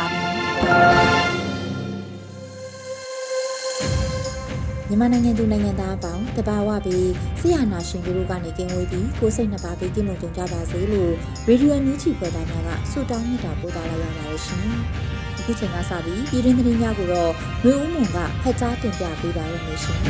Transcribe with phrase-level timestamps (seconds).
[4.91, 7.09] မြန်မာနိုင်ငံသူနိုင်ငံသားအပေါင်းတဘာဝပြီး
[7.41, 11.11] ဆရာနာရှင်တို့ကနေကင်းဝေးပြီးကိုစိတ်နှစ်ပါးပြီးကင်းလုံခြုံကြပါစေလို့
[11.47, 14.65] ရေဒီယိုမြူးချီပေါ်သားများကဆုတောင်းမြတ်တာပို့သလာရပါတယ်ရှင်။
[15.37, 17.31] အခုချိန်ကစပြီးပြည်တွင်းသတင်းများကိုတော့
[17.63, 19.99] မျိုးဦးမွန်ကဖတ်ကြားတင်ပြပေးပါရမရှင်။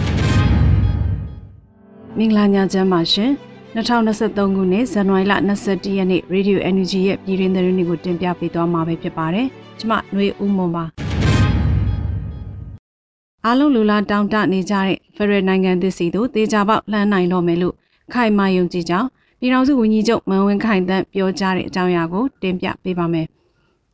[2.18, 3.32] မင်္ဂလာညချမ်းပါရှင်။
[3.76, 5.34] 2023ခုနှစ်ဇန်နဝါရီလ
[5.66, 9.48] 21ရက်နေ့ Radio Energy ရဲ့ပြည်တွင်းသတင်းတွေကိုတင်ပြပေးသွားမှာဖြစ်ပါတယ်။
[9.82, 10.86] ကျမຫນွေဦးမွန်ပါ
[13.46, 17.76] အားလုံးလူလာတောင်းတနေကြတဲ့ဖရယ်နိုင်ငံသစ်စီတို့တေချာပေါက်လှမ်းနိုင်တော့မယ်လို့
[18.14, 19.08] ခိုင်မာယုံကြည်ကြောင်း
[19.40, 23.28] ပြည်ထောင်စုဝန်ကြီးချုပ်မန်ဝင်းခိုင်တန်းပြောကြားတဲ့အကြောင်းအရာကိုတင်ပြပေးပါမယ်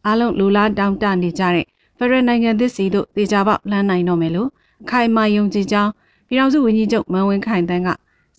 [0.05, 1.65] အားလုံးလူလာတောင်းတနေကြတဲ့
[1.97, 4.49] ဖရယ်နိုင်ငံသစ်စီတို့တေချာပေါက်လှမ်းနိုင်တော့မယ်လို့
[4.89, 5.91] ခိုင်မာယုံကြည်ကြောင်း
[6.27, 7.89] ပြည်ထောင်စုဝန်ကြီးချုပ်မန်ဝင်းခိုင်တန်းက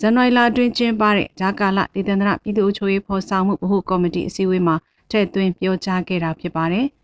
[0.00, 4.76] ဇန်နဝါရီလအတွင်းကျင်းပတဲ့ဂျာကာလဒေသန္တရပြည်သူ့အချိုးရေးဖော်ဆောင်မှုဗဟုကော်မတီအစည်းအဝေးမှာ
[5.10, 6.86] ထည့်သွင်းပြောကြားခဲ့တာဖြစ်ပါတယ်။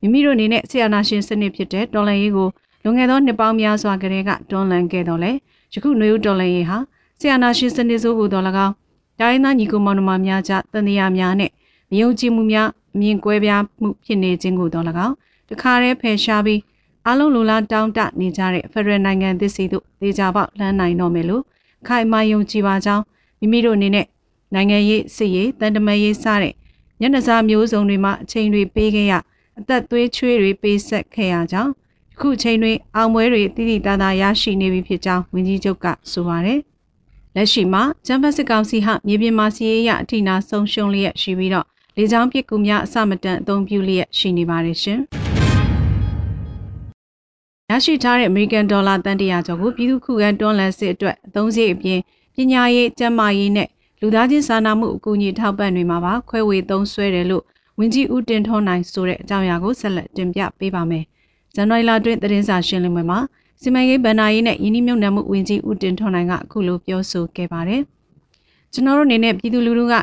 [0.00, 2.48] မိမိတို့အနေနဲ့ဆရာနာရှင်စနစ်ဖြစ်တဲ့တော်လန်ရေးကို
[2.82, 5.32] လွန်ခဲ့သောနှစ်ပေါင်းများစွာကတည်းကတွန်းလှန်ခဲ့တော်လဲ
[5.72, 6.78] ယခုຫນွေဦးတော်လန်ရေးဟာ
[7.20, 8.74] ဆရာနာရှင်စနစ်ဆိုးဟူတော်၎င်း
[9.20, 11.50] တိုင်းသားညီကိုမောင်နှမများကြားတန်တရားများနဲ့
[11.90, 15.14] မယုံကြည်မှုများအမြင်ကွဲပြားမှုဖြစ်နေခြင်းကိုတော်၎င်း
[15.50, 16.60] တခါတည်းဖယ်ရှားပြီး
[17.08, 21.42] အလုံးလိုလားတောင်းတနေကြတဲ့ဖက်ဒရယ်နိုင်ငံသစ်စီတို့ဒေကြပေါက်လမ်းနိုင်တော့မယ်လို့
[21.86, 23.04] ခိုင်မာယုံကြည်ပါကြောင်း
[23.40, 24.06] မိမိတို့အနေနဲ့
[24.54, 26.52] နိုင်ငံရေးစစ်ရေးတန်တမာရေးစတဲ့
[27.00, 29.12] ညနေစာမျိုးစုံတွေမှာအချိန်တွေပေးခဲ့ရ
[29.58, 31.72] အသက်သွေးချွေးတွေပေးဆက်ခဲ့ရကြောင်း
[32.20, 36.60] ခုချိန်တွင်အောင်ပွဲတွေတိတိတသားရရှိနေပြီဖြစ်ကြောင်းဝန်ကြီးချုပ်ကဆိုပါတယ်။
[37.36, 41.66] လက်ရှိမှာဂျမ်ဘတ်စစ်ကောင်စီဟာမြေပြင်မှာစီးရဲရအထိနာဆုံးရှုံးလျက်ရှိပြီးတော့
[41.96, 45.00] လေကြောင်းပစ်ကူများအစမတန်အသုံးပြုလျက်ရှိနေပါတယ်ရှင်။
[47.70, 52.00] ရရှိထားတဲ့အမေရိကန်ဒေါ်လာတန်တရာကျော်ကိုပြည်သူ့ခုခံတွန်းလှန်စစ်အတွက်အသုံးစရိတ်အပြင်
[52.34, 53.68] ပညာရေးကျန်းမာရေးနဲ့
[54.00, 57.44] လူသားချင်းစာနာမှုအကူအညီထောက်ပံ့တွေမှာပါခွဲဝေသုံးစွဲတယ်လို့
[57.78, 61.04] ဝင်းကြီးဦးတင်ထွန်းနိုင်ဆိုတဲ့အကြောင်းအရာကိုဆက်လက်တင်ပြပေးပါမယ်။
[61.54, 63.18] ဇန်နဝါရီလအတွင်းသတင်းစာရှင်းလင်းပွဲမှာ
[63.60, 67.80] စီမံကိန်းဗဏ္ဍာရေးနဲ့ယင်းနှမြုပ်နှံမှုဝင်းကြီးဦးတင်ထွန်းနိုင်ကအခုလိုပြောဆိုခဲ့ပါတယ်။
[68.72, 69.94] ကျွန်တော်တို့အနေနဲ့ပြည်သူလူထုက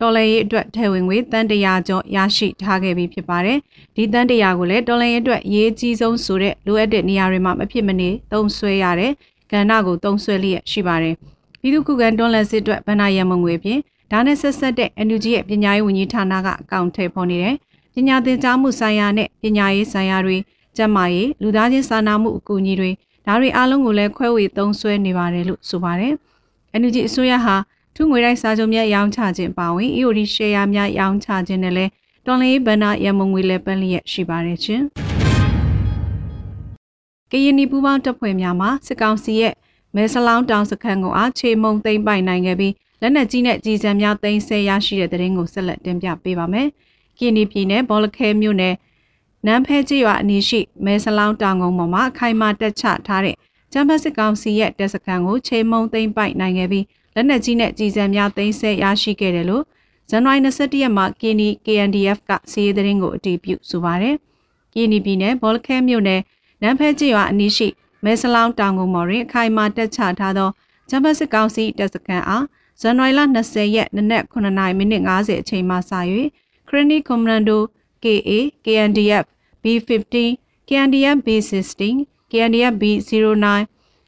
[0.00, 3.58] တော်လှန်ရေးအတွက်ထဲဝင်ငွေတန်တရာကျော်ရရှိထားခဲ့ပြီးဖြစ်ပါတယ်။
[3.96, 9.12] ဒီတန်တရာကိုလည်းတော်လှန်ရေးအတွက်အရေးကြီးဆုံးဆိုတဲ့လိုအပ်တဲ့နေရာတွေမှာမဖြစ်မနေသုံးဆွဲရတဲ့
[9.52, 11.14] ကဏ္ဍကိုသုံးဆွဲလျက်ရှိပါတယ်။
[11.60, 17.54] ပြည်သူ့ခုခံတော်လှန်စစ်အတွက်ဗဏ္ဍာရမုံငွေဖြင့် ဒါနဲ့ဆက်ဆက်တဲ့ NUG ရဲ့ပညာရေးဝန်ကြီးဌာနကအကောင့်ထည့်ဖော်နေတယ်။
[17.94, 20.36] ပညာသင်ကြားမှုဆိုင်ရာနဲ့ပညာရေးဆိုင်ရာတွေ
[20.76, 22.90] ကျန်းမာရေးလူသားချင်းစာနာမှုအကူအညီတွေ
[23.26, 26.12] ဒါတွေအားလုံးကိုလည်းခွဲဝေသုံးစွဲနေပါတယ်လို့ဆိုပါတယ်။
[26.80, 27.56] NUG အစိုးရဟာ
[27.94, 31.90] ထုငွေတိုက်စာချုပ်များရောင်းချခြင်းပါဝင် EOD share များရောင်းချခြင်းနဲ့လည်း
[32.26, 34.82] တော်လင်းဘဏ္ဍရမုံငွေလည်းပန်းလျက်ရှိပါတယ်ချင်း။
[37.30, 39.54] ကရင်နီပူပေါင်းတပ်ဖွဲ့များမှစစ်ကောင်စီရဲ့
[39.94, 46.68] မဲဆလောင်းတောင်စခန်းကိုအားချေမုံသိမ့်ပိုင်နိုင်ခဲ့ပြီး လက်နက်ကြီးနဲ့ကြီးစံများသိမ်းဆဲရရှိတဲ့တဲ့ရင်ကိုဆက်လက်တင်ပြပေးပါမယ်။
[47.18, 48.74] ကင်းနီပြည်နယ်ဘောလခဲမြို့နယ်
[49.46, 53.36] နန်းဖဲကျေးရွာအနီးရှိမဲဆလောင်းတောင်ကုန်းပေါ်မှာခိုင်မာတက်ချထားတဲ့
[53.72, 56.84] ကျန်းဖက်စစ်ကောင်စီရဲ့တပ်စခန်းကိုချိန်မုံသိမ်းပိုက်နိုင်ခဲ့ပြီး
[57.14, 59.64] လက်နက်ကြီးနဲ့ကြီးစံများသိမ်းဆဲရရှိခဲ့တယ်လို့
[60.10, 64.14] ဇန်နဝါရီ21ရက်မှာကင်းနီ KNDF ကစီးရီးသတင်းကိုအတည်ပြုဆိုပါတယ်။
[64.74, 66.20] ကင်းနီပြည်နယ်ဘောလခဲမြို့နယ်
[66.62, 67.68] နန်းဖဲကျေးရွာအနီးရှိ
[68.04, 70.50] မဲဆလောင်းတောင်ကုန်းပေါ်တွင်အခိုင်မာတက်ချထားသော
[70.88, 72.44] ကျန်းဖက်စစ်ကောင်စီတပ်စခန်းအား
[72.80, 75.78] ဇန်နဝါရီလ20ရက်နနက်9:50မိနစ်50အချိန်မှစ၍
[76.68, 77.62] ခရနီကွန်မန်ဒို
[78.04, 78.30] KA
[78.64, 79.24] KNDF
[79.62, 80.14] B15
[80.68, 81.82] KNDF B16
[82.30, 83.46] KNDF B09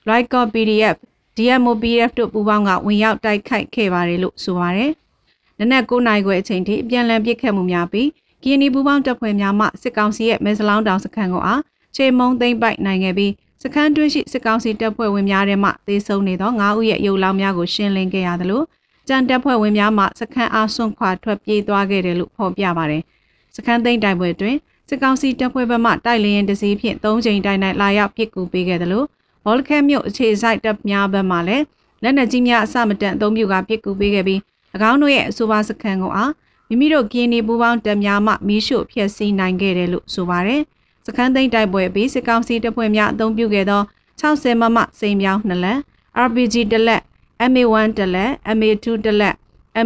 [0.09, 0.97] Lycor PDF
[1.37, 4.93] DMO PDF တို့ပူးပေါင်းကဝင်ရောက်တိုက်ခိုက်ခဲ့ပါတယ်လို့ဆိုပါတယ်။
[5.59, 8.07] နနက်9နာရီခွဲအချိန်ထိအပြန်လည်ပစ်ခတ်မှုများပြီး
[8.43, 11.63] KND ပူးပေါင်းတပ်ဖွဲ့များမှစစ်ကောင်စီရဲ့မဲစလောင်းတောင်စခန်းကိုအား
[11.97, 13.33] ချေမုံသိမ့်ပိုက်နိုင်ခဲ့ပြီး
[13.63, 18.63] စခန်းတွင်းရှိစစ်ကောင်စီတပ်ဖွဲ့ဝင်များထဲမှသေဆုံးနေသော9ဦးရဲ့ရုပ်လောင်းများကိုရှင်းလင်းခဲ့ရသလို
[19.09, 23.03] ကြံတပ်ဖွဲ့ဝင်များမှစခန်းအားဆွန့်ခွာထွက်ပြေးသွားခဲ့တယ်လို့ဖော်ပြပါတယ်။
[23.57, 24.57] စခန်းသိမ်းတိုင်ပွဲတွင်
[24.89, 29.07] စစ်ကောင်စီတပ်ဖွဲ့ဘက်မှတိုက်လျင်တစည်းဖြင့်၃ချိန်တိုင်တိုင်လာရောက်ပစ်ကူပေးခဲ့တယ်လို့
[29.45, 31.65] ဘောလခဲမြို့အခြေစိုက်တပ်များဘက်မှလည်း
[32.03, 34.41] လက်နက်ကြီးများအစမတန်အုံပြုကပစ်ကူပေးခဲ့ပြီး၎
[34.91, 36.33] င်းတို့ရဲ့အဆိုပါစခန်းကိုအား
[36.69, 40.63] မိမိတို့ကင်းနေပူပေါင်းတပ်များမှမီးရှို့ဖျက်ဆီးနိုင်ခဲ့တယ်လို့ဆိုပါတယ်။
[41.09, 43.83] စခန်းသိမ်းတိုက်ပွဲပြီးစစ်ကောင်စီတပ်ဖွဲ့များအုံပြုခဲ့သော
[44.21, 45.79] 60မမစိန်ပြောင်းနှစ်လက်
[46.27, 47.03] RPG တစ်လက်
[47.51, 49.35] MA1 တစ်လက် MA2 တစ်လက်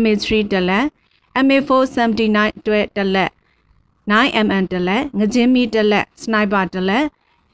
[0.00, 0.84] MA3 တစ်လက်
[1.44, 3.30] MA479 တွဲတစ်လက်
[4.10, 7.04] 9mm တစ်လက်ငကြင်းမီတစ်လက်စနိုက်ပါတစ်လက်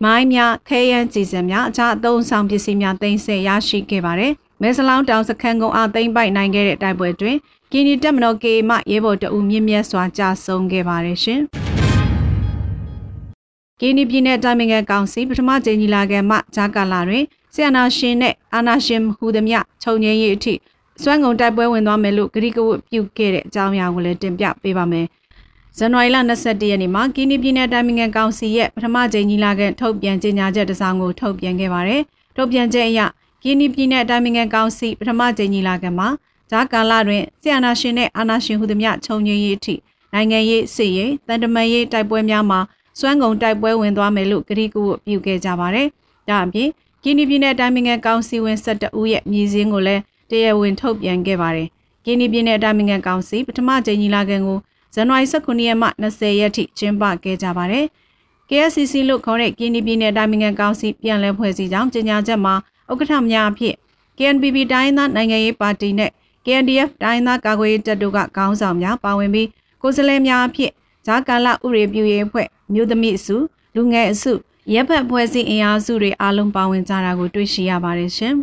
[0.05, 4.32] မိုင်းများခဲယမ်းကြည်စံများအခြားအသုံးဆောင်ပစ္စည်းများတင်ဆက်ရရှိခဲ့ပါတယ်။
[4.62, 7.37] မဲဆလောင်းတောင်စခန်းကုန်းအားသိမ်းပိုက်နိုင်ခဲ့တဲ့တိုက်ပွဲတွင်
[7.73, 11.43] ကီနီတက်မတော်ကေမှရဲဘော်တအူမြင့်မြတ်စွာကြာဆုံးခဲ့ပါတယ်ရှင်။
[13.81, 20.55] ကီနီပြည်နယ်တိုင်းနိုင်ငံကောင်စီပထမကြိမ်ကြီးလာခဲ့မှဂျာကာလာတွင်ဆီယနာရှင်နဲ့အာနာရှင်ဟူသည်မြခြုံငင်းရေးအထိ
[21.03, 25.07] စွမ်းကုန်တိုက်ပွဲဝင်သွားမယ်လို့ဂရိကဝတ်ပြုခဲ့တဲ့အကြောင်းအရာကိုလည်းတင်ပြပေးပါမယ်။
[25.79, 32.03] ဇန်နဝါရီလ22ရက်နေ့မှာကီနီပြည်နယ်တိုင်းနိုင်ငံကောင်စီရဲ့ပထမကြိမ်ကြီးလာခဲ့ထုတ်ပြန်ကြေညာချက်တစ်စောင်ကိုထုတ်ပြန်ခဲ့ပါတယ်။
[32.37, 33.01] ထုတ်ပြန်ချက်အရ
[33.43, 36.09] ကီနီပြည်နယ်တိုင်းနိုင်ငံကောင်စီပထမကြိမ်ကြီးလာခဲ့မှာ
[36.51, 39.75] ဂျာကာလာတွင်ဆီယနာရှင်နဲ့အာနာရှင်ဟူသည်မြခြုံငင်းရေးအထိ
[40.13, 42.61] နိုင်ငံရေးစစ်ရေးတန်တမန်ရေးတိုက်ပွဲများမှာ
[42.99, 45.87] စွမ်းကုန်တိုက်ပွဲဝင်သွားမယ်လို့ဂရိကဝတ်ပြုခဲ့ကြပါတယ်။
[46.29, 46.69] ဒါအပြင်
[47.03, 51.69] ကီနီပြည်နယ်တိုင်းနိုင်ငံကောင်စီဝင်12ဦးရဲ့မြည်စင်းကိုလည်းတရားဝင်ထုတ်ပြန်ခဲ့ပါတယ်။
[52.05, 54.59] ကီနီပြည်နယ်တိုင်းနိုင်ငံကောင်စီပထမကြိမ်ညီလာခံကို
[54.95, 57.85] ဇန်နဝါရီ19ရက်မှ20ရက်ထိကျင်းပခဲ့ကြပါတယ်။
[58.49, 62.55] KSCC လို့ခေါ်တဲ့ကီနီပြည်နယ်တိုင်းနိုင်ငံကောင်စီပြန်လည်ဖွဲ့စည်းကြောင်းကြေညာချက်မှာ
[62.91, 63.75] ဥက္ကဋ္ဌများအဖြစ်
[64.19, 66.11] KNPP တိုင်းသားနိုင်ငံရေးပါတီနဲ့
[66.45, 69.49] KNDF တိုင်းသားကာကွယ်ရေးတပ်တို့ကခေါင်းဆောင်များပါဝင်ပြီး
[69.83, 70.73] ကိုယ်စားလှယ်များအဖြစ်
[71.06, 73.37] ဂျာကာလဥရေပြူရေးအဖွဲ့ မြို့သမီအစု
[73.75, 74.32] လူငယ်အစု
[74.75, 78.35] ရပ်ဖက်ဖွဲ့စည်းအင်အားစုတွေအားလုံးပါဝင်ကြတာကိုတွေ့ရှိရပါတယ်ရှင်။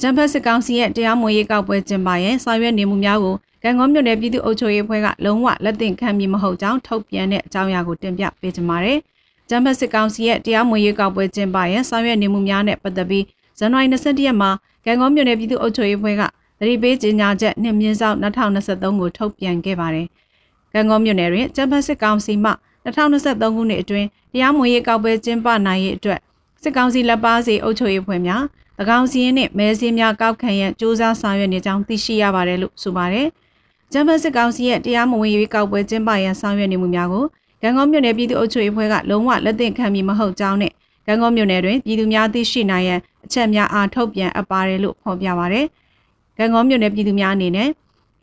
[0.00, 8.98] ဂျမ်ဖတ်စစ်ကောင်စီရဲ့တရားမဝင်ရေးကောက်ပွဲကျင်းပရင်ဆောင်ရွက်နေမှုများကိုကံကောမြို့နယ်ပြည်သူ့အုပ်ချုပ်ရေးအဖွဲ့ကလုံးဝလက်သင့်ခံမည်မဟုတ်ကြောင်းထုတ်ပြန်တဲ့အကြောင်းအရာကိုတင်ပြပေးကြပါမယ်။
[9.48, 13.24] ဂျမ်ဖတ်စစ်ကောင်စီရဲ့တရားမဝင်ရေးကောက်ပွဲကျင်းပရင်ဆောင်ရွက်နေမှုများနဲ့ပတ်သက်ပြီး
[13.58, 14.50] ဇန်နဝါရီ22ရက်မှာ
[14.84, 16.22] ကံကောမြို့နယ်ပြည်သူ့အုပ်ချုပ်ရေးအဖွဲ့က
[16.58, 20.06] သတိပေးကြေညာချက်နှစ်မြင့်ဆောင်2023ကိုထုတ်ပြန်ခဲ့ပါတယ်။
[20.74, 22.52] ကံကောမြို့နယ်တွင်ဂျမ်ဖတ်စစ်ကောင်စီမှ
[22.84, 26.20] 2023ခုနှစ်အတွင်းတရားမဝင်ရေးကောက်ပွဲကျင်းပနိုင်ရေးအတွက်
[26.62, 28.42] စစ်ကောင်စီလက်ပါစီအုပ်ချုပ်ရေးဖွဲ့များ၎
[28.98, 33.26] င်းစီရင်နဲ့မဲစင်းများကောက်ခံရန်စ조사ဆောင်ရွက်နေကြောင်းသိရှိရပါတယ်လို့ဆိုပါတယ်။
[33.92, 37.24] ဂျမ်ဘတ်စစ်ကောင်စီရဲ့တရားမဝင်ရေးကောက်ပွဲကျင်းပရန်ဆောင်ရွက်နေမှုများကို
[37.62, 40.72] ကံကောမြို့နယ်ပြည်သူ့အုပ်ချုပ်ရေးဖွဲ့ကလုံးဝလက်သင့်ခံမည်မဟုတ်ကြောင်းနဲ့
[41.06, 45.66] ကံကောမြို့နယ်တွင်ပြည်သူများသိရှိနိုင်ရန်အချက်များအားထုတ်ပြန်အပ်ပါတယ်လို့ဖော်ပြပါတယ်။
[46.38, 47.68] ကံကောမြို့နယ်ပြည်သူများအနေနဲ့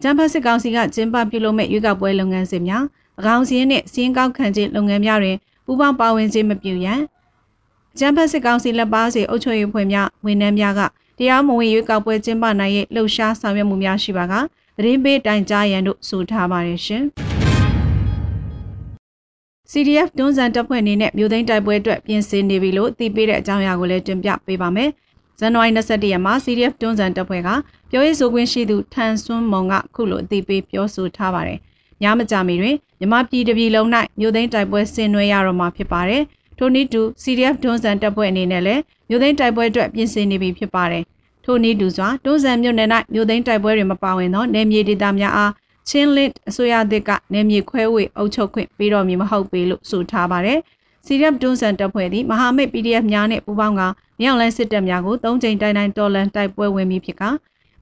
[0.01, 2.83] ဂျမ်ဘတ်စစ်ကောင်စီကကျင်းပပြုလုပ်မဲ့ရွေးကောက်ပွဲလုပ်ငန်းစဉ်များ၎
[3.35, 7.01] င်းစီရင်နဲ့စီရင်ကောက်ခံခြင်းလုပ်ငန်းများတွင်ပူးပေါင်းပါဝင်ခြင်းမပြုရန်
[7.99, 10.81] ကျန်းဖက်စစ်ကောင်စီလက်ပါစီအုပ်ချုပ်ရေးဖွဲ့များဝန်ထမ်းများက
[11.17, 14.33] တရားမဝင်ရွေးကောက်ပွဲကျင်းပနိုင်ရဲ့လှုပ်ရှားဆောင်ရွက်မှုများရှိပါက
[14.77, 17.03] သတင်းပေးတိုင်ကြားရန်တို့ဆိုထားပါတယ်ရှင်။
[19.71, 24.89] CDF တွန်းစံတပ်ဖွဲ့အနေနဲ့မြို့သိမ်းတိုက်ပွဲအတွက်ပြင်ဆင်နေပြီလို့သိပေးတဲ့အကြောင်းအရာကိုလည်းတင်ပြပေးပါမယ်။
[25.39, 27.49] ဇန်နဝါရီ22ရက်မှာ CDF တွန်းစံတပ်ဖွဲ့က
[27.89, 31.59] ပြောရေးဆိုခွင့်ရှိသူထန်ဆွန်းမုံကခုလိုအသိပေးပြောဆိုထားပါတယ်။
[32.01, 33.87] ညမကြမီတွင်မြမပြည်တပြည်လုံး၌
[34.19, 36.21] မြို့သိမ်းတိုက်ပွဲဆင်နွှဲရတော့မှာဖြစ်ပါတယ်။
[36.57, 41.03] ထိုနည်းတူ CDF ဒွန်းဆန်တပ်ဖွဲ့အနေနဲ့လည်းမြို့သိမ်းတိုက်ပွဲအတွက်ပြင်ဆင်နေပြီဖြစ်ပါတယ်။
[41.45, 45.51] ထိုနည်းတူစွာဒွန်းဆန်မြို့နယ်၌မြို့သိမ်းတိုက်ပွဲတွေမပါဝင်သောနယ်မြေဒေသများအား
[45.89, 50.59] ချင်းလစ်အစိုးရသစ်ကနယ်မြေခွဲဝေအုပ်ချုပ်ခွင့်ပေးတော်မူမဟုတ်ပေလို့ဆိုထားပါတယ်။
[51.05, 53.81] CDF ဒွန်းဆန်တပ်ဖွဲ့သည်မဟာမိတ် PDF များနဲ့ပူးပေါင်းက
[54.19, 57.23] မြောက်လန်းစစ်တပ်များကို၃ချိန်တိုင်တိုင်တော်လန်တိုက်ပွဲဝင်ပြီးဖြစ်က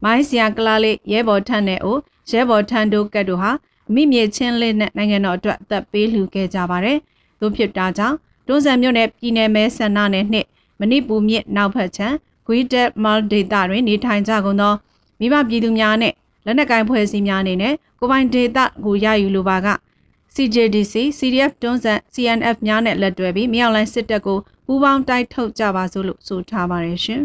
[0.04, 1.98] မိုင်းစရာကလာလေးရဲဘော်ထန်းနဲ့အို
[2.32, 3.52] ရဲဘော်ထန်းတို့ကတ်တို့ဟာ
[3.94, 6.98] မိမြေချင်းလစ်နဲ့နိုင်ငံတော်အတွက်အသက်ပေးလှူခဲ့ကြပါတယ်။
[7.40, 8.16] သို့ဖြစ်တာကြောင့်
[8.48, 10.48] တွန်းဆန်မြို့နယ်ပြည်နယ်မဲဆန္ဒနယ်နှင့်
[10.80, 12.16] မဏိပူမြစ်နောက်ဖက်ခြမ်း
[12.48, 14.74] ဂွီတက်မာဒေတာတွင်နေထိုင်ကြကုန်သော
[15.20, 16.16] မိဘပြည်သူများနှင့်
[16.46, 19.68] လက်နက်ကိုင်ဖွဲ့စည်းများအနေနဲ့ကိုပိုင်ဒေတာကိုရယူလိုပါက
[20.36, 27.22] CJDC CDF တွန်းဆန် CNF များနဲ့လက်တွဲပြီးမြောက်လိုင်းစစ်တပ်ကိုပူးပေါင်းတိုက်ထုတ်ကြပါစို့လို့ဆိုထားပါတယ်ရှင်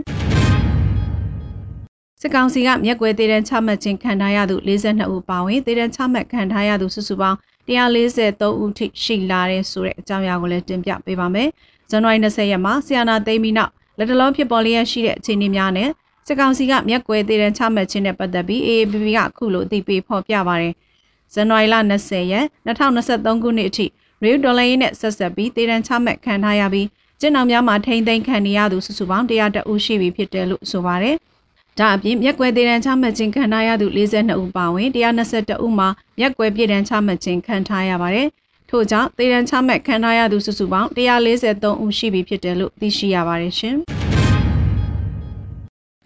[2.20, 7.38] စစ်ကောင်စီကမျက်ကွယ်သေးတဲ့ချမှတ်ခြင်းခံထားရသူ42ဦးပါဝင်သေးတဲ့ချမှတ်ခံထားရသူစုစုပေါင်း
[7.68, 11.48] 143ဦးထိရှိလာတဲ့ဆိုတဲ့အကြောင်းအရာကိုလည်းတင်ပြပေးပါမယ်။
[11.90, 15.88] ဇန်နဝါရီ20ရက်မှာဆီယနာသိမ်းပြီးနောက်လက်တလုံးဖြစ်ပေါ်လျက်ရှိတဲ့အခြေအနေများနဲ့
[16.26, 20.74] စစ်ကောင်စီကမျက်ကွယ်သေးတဲ့ချမှတ်ခြင်းနဲ့ပတ်သက်ပြီး AABB ကအခုလိုအသိပေးဖော်ပြပါတယ်။
[21.34, 23.86] ဇန်နဝါရီလ20ရက်2023ခုနှစ်အထိ
[24.24, 26.86] ရေဒေါ်လာရင်းနဲ့ဆက်ဆက်ပြီးတည်တံချမှတ်ခံထားရပြီး
[27.20, 31.16] ကျင်းအောင်များမှာထိမ့်သိမ်းခံနေရသူစုစုပေါင်း100ဦးရှိပြီဖြစ်တယ်လို့ဆိုပါတယ်။
[31.78, 38.28] ဒါအပြင်မျက်ကွယ်တည်တံချမှတ်ခြင်းခံထားရသူ42ဦးပါဝင်122ဦးမှာမျက်ကွယ်ပြည်တံချမှတ်ခြင်းခံထားရပါတယ်။
[38.70, 43.78] ထို့ကြောင့်တည်တံချမှတ်ခံထားရသူစုစုပေါင်း143ဦးရှိပြီဖြစ်တယ်လို့သိရှိရပါတယ်ရှင်။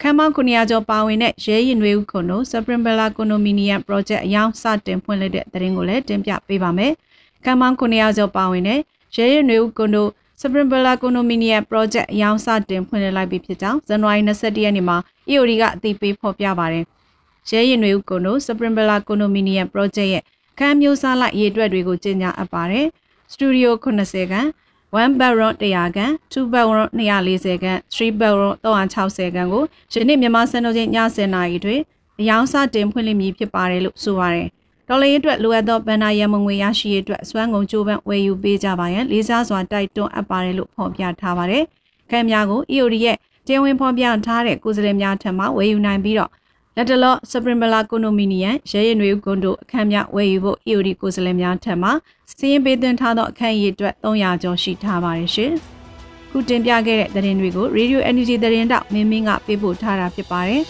[0.05, 6.93] ခမ်းမောင်း900ကျော်ပါဝင်တဲ့ရဲရင်တွေဦးကွန်တို့ Supreme Bella Condominium Project အယောင်စတင်ဖွင့်လှစ်တဲ့သတင်းကိုလည်းတင်ပြပေးပါမယ်
[7.45, 8.79] ကမ်မောင်း900ကျော်ပါဝင်တဲ့
[9.15, 10.07] ရဲရဲနွေဦးကွန်ဒို
[10.41, 14.97] Spring Villa Condominium Project အရောင်းစတင်ဖွင့်လှစ်လိုက်ပြီဖြစ်ကြောင်းဇန်နဝါရီ21ရက်နေ့မှာ
[15.29, 16.83] EOD ကအသိပေးဖော်ပြပါတယ်။
[17.49, 20.23] ရဲရင်တွေကွန်ဒို Spring Villa Condominium Project ရဲ့
[20.59, 22.85] ခန်းမျိုးစားလိုက်ရေအတွက်တွေကိုကြီးညာအပ်ပါတယ်။
[23.33, 24.49] Studio 80ခန်း
[24.93, 31.81] 1 bedroom 100ခန်း2 bedroom 240ခန်း3 bedroom 360ခန်းကိုယနေ့မြန်မာစံတော်ချိန်ည10:00နာရီတွင်
[32.19, 34.47] အယောင်စတင်ဖွင့်လှစ်မည်ဖြစ်ပါတယ်လို့ဆိုပါတယ်။
[34.87, 41.63] တော်လေးအတွက်လိုအပ်သောဗန်နာရမငွေရရှိရေးအတွက်စွမ်းကုန်ကြိုးပမ်းဝယ်ယူပေးကြပါရန်လေးစားစွာတိုက်တွန်းအပ်ပါတယ်လို့ဖော်ပြထားပါတယ်။
[42.09, 46.31] ခံများကို EOD ရဲ့တင်ဝင်ဖော်ပြထားတဲ့ကိုယ်စားလှယ်များထံမှဝယ်ယူနိုင်ပြီးတော့
[46.77, 51.89] လက်တလော့စပရင်ဘလာကွန်ဒိုမီနီယံရဲရင်တွေကွန်ဒိုအခန်းများဝယ်ယူဖို့ EOD ကိုယ်စားလှယ်များထံမှ
[52.37, 55.51] စီးရင်ပေးသွင်းထားသောအခန်းရည်အတွက်300ကျော်ရှိထားပါတယ်ရှင်။
[56.31, 60.61] ခုတင်ပြခဲ့တဲ့သတင်းတွေကို Radio Energy သတင်းတောက်မင်းမင်းကပေးပို့ထားတာဖြစ်ပါတယ်။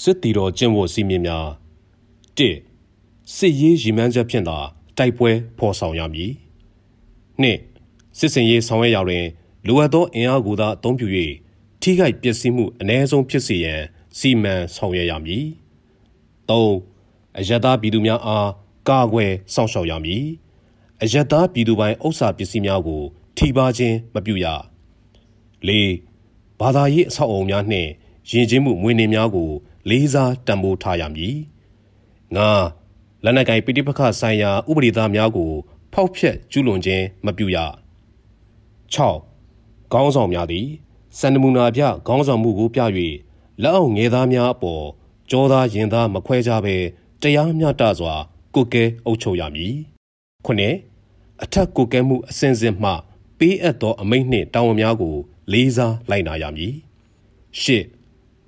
[0.00, 1.46] စစ်တီတော်ကျင့်ဝတ်စီမင်းများ
[2.38, 2.40] ၁
[3.36, 4.58] စစ်ရေးရည်မှန်းချက်ဖြင့်သာ
[4.98, 6.30] တိုက်ပွဲဖော်ဆောင်ရမည်
[7.42, 7.44] ၂
[8.18, 9.24] စစ်စင်ရေးဆောင်ရွက်ရာတွင်
[9.66, 11.06] လိုအပ်သောအင်အားကိုသာအသုံးပြု၍
[11.82, 13.80] ထိခိုက်ပျက်စီးမှုအ ਨੇ ဆုံးဖြစ်စေရန်
[14.18, 15.46] စီမံဆောင်ရွက်ရမည်
[16.48, 16.52] ၃
[17.38, 18.48] အယက်သားပြည်သူများအား
[18.88, 20.24] ကာကွယ်စောင့်ရှောက်ရမည်
[21.02, 23.02] အယက်သားပြည်သူပိုင်းဥစ္စာပစ္စည်းများကို
[23.36, 24.46] ထိပါခြင်းမပြုရ
[25.68, 25.70] ၄
[26.60, 27.90] ဘာသာရေးအဆောက်အအုံများနှင့်
[28.30, 29.50] ယဉ်ကျေးမှုမွေးနေ့များကို
[29.90, 31.36] လေးစားတံမိုးထားရမည်
[32.36, 32.50] ငါ
[33.24, 35.50] လက်နက်ကိုင်ပိဋိပခဆိုင်ရာဥပဒေသားများကို
[35.92, 37.58] ဖောက်ဖျက်ကျူးလွန်ခြင်းမပြုရ
[38.94, 40.68] 6ခေါင်းဆောင်များသည်
[41.18, 42.80] စန္ဒမူနာပြခေါင်းဆောင်မှုကိုပြ၍
[43.62, 44.84] လက်အောက်ငယ်သားများအပေါ်
[45.30, 46.76] ကြောသားရင်သားမခွဲကြဘဲ
[47.22, 48.14] တရားမျှတစွာ
[48.54, 49.74] ကုကဲအုပ်ချုပ်ရမည်
[50.44, 50.76] ခုနှစ်
[51.42, 52.90] အထက်ကုကဲမှုအစဉ်စဉ်မှ
[53.38, 55.14] ပေးအပ်သောအမိန့်နှင့်တာဝန်များကို
[55.52, 56.74] လေးစားလိုက်နာရမည်
[57.60, 57.84] ရှစ်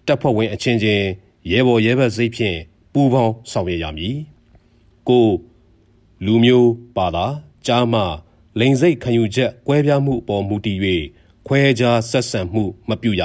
[0.07, 1.07] တပ်ဖွဲ့ဝင်အချင်းချင်း
[1.51, 2.59] ရဲဘော်ရဲဘက်စိတ်ဖြင့်
[2.93, 4.17] ပူးပေါင်းဆောင်ရွက်ရမည်
[5.09, 5.29] ကို
[6.25, 7.27] လူမျိုးပါတာ
[7.67, 8.01] ကြားမှ
[8.59, 10.79] လိန်စိတ်ခံယူချက်ကွဲပြားမှုအပေါ်မူတည်၍
[11.47, 13.23] ခွဲခြားဆက်ဆံမှုမပြုရ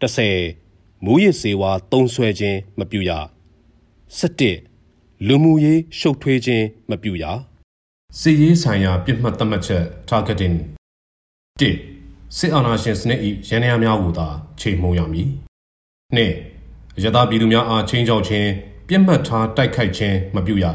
[0.00, 3.10] 30မူရစ်စေဝါတုံးဆွဲခြင်းမပြုရ
[4.18, 7.24] 17လူမှုရေးရှုပ်ထွေးခြင်းမပြုရ
[8.18, 10.56] စီရေးဆိုင်ရာပြစ်မှတ်သတ်မှတ်ချက် targeting
[11.60, 14.28] 1စစ်အာဏာရှင်စနစ်၏ရန်ရာများကိုသာ
[14.60, 15.28] ချိန်မှုံရမည်
[16.16, 18.48] 2ရသပြည်သူများအားချင်းချောက်ခြင်း
[18.88, 20.66] ပြစ်မှတ်ထားတိုက်ခိုက်ခြင်းမပြုရ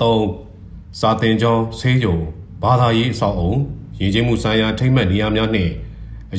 [0.00, 0.02] ၃
[1.00, 2.16] စာတင်ကျောင်းဆေးရုံ
[2.62, 3.54] ဘာသာရေးအဆောက်အုံ
[4.00, 5.72] ရည်ကျင်းမှုဆိုင်ရာထိမ့်မှတ်နေရာများနှင့်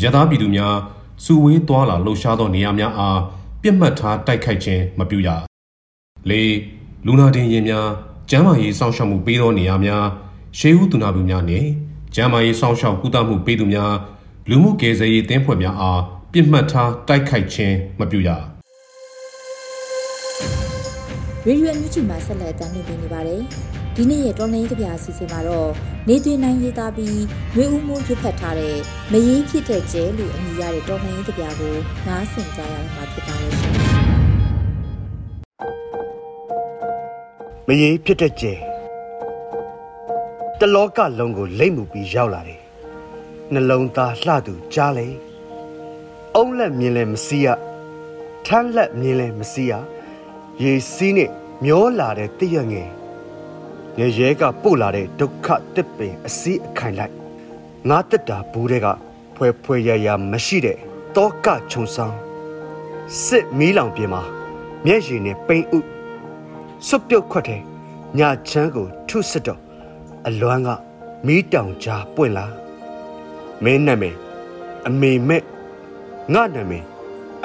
[0.04, 0.76] ရသပြည်သူများ
[1.24, 3.20] စုဝေးသွားလာလှုပ်ရှားသောနေရာများအား
[3.62, 5.30] ပြစ်မှတ်ထားတိုက်ခိုက်ခြင်းမပြုရ
[6.30, 6.34] ၄
[7.06, 7.88] လူနာတင်ရင်များ
[8.30, 10.06] ကျန်းမာရေးစောင့်ရှောက်မှုပေးသောနေရာများ
[10.60, 11.68] ရှေးဦးသူနာပြုများနှင့်
[12.16, 13.94] ကျန်းမာရေးစောင့်ရှောက်ကုသမှုပေးသူများ
[14.50, 18.30] လူမှုကယ်ဆယ်ရေးတင်းဖွဲ့များအားပြစ်မှတ်ထားတိုက်ခိုက်ခြင်းမပြုရ
[21.48, 23.44] ရေဒီယိုအန်ယူဂျီမှာဆက်လက်တင်ပြနေပါတယ်။
[23.98, 25.70] ဒီနေ့ရဲ့တော်လိုင်းကြပြအစီအစဉ်မှာတော့
[26.08, 27.22] နေသွင်းနိုင်ရေးသားပြီး
[27.56, 28.78] မျိုးဦးမှုရွတ်ဖတ်ထားတဲ့
[29.12, 31.76] မရေးဖြစ်တဲ့ကျဲလို့အမည်ရတဲ့တော်လိုင်းကြပြကို
[32.08, 33.74] နားဆင်ကြရမှာဖြစ်ပါရဲ့ရှင်။
[37.68, 38.54] မရေးဖြစ်တဲ့ကျဲ
[40.60, 42.62] တလောကလုံးကိုလိမ့်မှုပြီးရောက်လာတယ်။
[43.54, 45.08] နှလုံးသားလှသူကြားလေ။
[46.36, 47.48] အုံးလက်မြင်လဲမစီးရ။
[48.46, 49.74] ထမ်းလက်မြင်လဲမစီးရ။
[50.64, 51.30] ရေစီးနဲ့
[51.64, 52.90] မျောလာတဲ့တည့်ရငယ်
[53.98, 57.14] ငယ်ရဲကပို့လာတဲ့ဒုက္ခတစ်ပင်အစည်းအခိုင်လိုက်
[57.90, 58.88] ငါတက်တာဘူးတဲ့က
[59.36, 60.78] ဖွဲဖွဲရရမရှိတဲ့
[61.16, 62.16] တောကခြုံဆောင်
[63.24, 64.22] စစ်မီးလောင်ပြင်မှာ
[64.86, 65.80] မျက်ရည်နဲ့ပိန်ဥ
[66.88, 67.62] စွပ်ပြုတ်ခွက်တဲ့
[68.20, 69.62] ညချမ်းကိုထုစစ်တော့
[70.28, 70.70] အလွမ်းက
[71.26, 72.46] မီးတောင်ကြားပွင့်လာ
[73.64, 74.16] မင်းနာမည်
[74.88, 75.44] အမေမဲ့
[76.34, 76.84] ငါနာမည်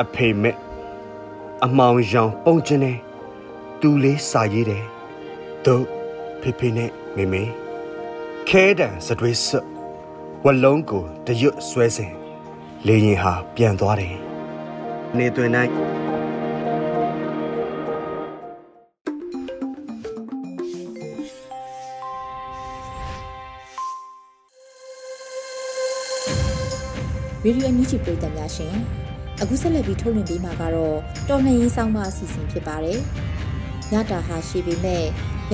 [0.01, 0.57] အဖေမဲ့
[1.65, 2.93] အမောင်ရောင်ပုံကျင်းနေ
[3.81, 4.85] သူလေးစာရေးတယ်
[5.65, 5.98] တို့
[6.43, 7.43] ဖေဖေနဲ့မေမေ
[8.49, 9.59] ခဲတံစတွေးစွ
[10.45, 12.13] ဝလုံးကိုတရွတ်ဆွဲစဉ်
[12.87, 14.17] လေရင်ဟာပြန်သွားတယ်
[15.17, 15.73] နေတွင်နိုင်
[27.45, 28.75] ရေဒီယိုအန်ယူဂျီပရိသတ်များရှင်
[29.41, 30.97] အခုဆက်လက်ပြီးထုတ်လွှင့်ပေးမှာကတော့
[31.29, 33.01] တော်လှန်ရေးဆောင်မအစီအစဉ်ဖြစ်ပါတယ်။
[33.93, 35.05] ညတာဟာရှိပေမဲ့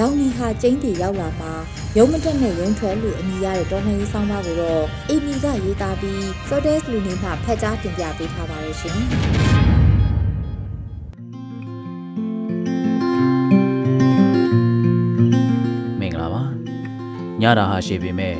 [0.00, 1.52] ရောင်နီဟာကျင်းတီရောက်လာမှာ
[1.96, 8.96] ရုံမတက်နဲ့ရုံထွက်လို့အမိရတဲ့တော်လှန်ရေးဆောင်မကိုတော့အေမီကရေးသားပြီး Sodes လူနေမှဖတ်ကြားတင်ပြပေးထားပါတယ်ရှင်။
[16.00, 16.42] မင်္ဂလာပါ
[17.40, 18.34] ညတာဟာရှိပေမဲ့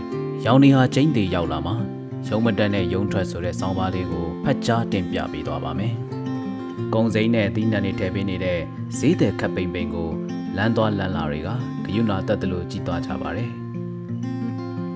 [0.45, 1.75] ရောင်နေဟာကျင်းတီရောက်လာမှာ
[2.29, 5.95] ရုံမတက်နဲ့ရုံထွက်ဆိုတဲ့ဆောင်းပါးလေးကိုဖတ်ကြားတင်ပြပေးသွားပါမယ်။
[6.95, 8.59] ကုံစိမ်းနဲ့သီးနှံတွေထည့်ပေးနေတဲ့
[8.99, 10.11] ဈေးတဲ့ခပ်ပိန်ပိန်ကို
[10.57, 11.49] လမ်းသွားလမ်းလာတွေက
[11.85, 13.51] ဂယုဏတက်တယ်လို့ကြည်သွားကြပါတယ်